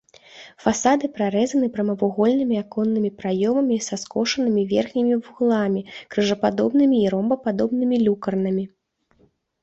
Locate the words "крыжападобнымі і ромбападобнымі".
6.15-7.95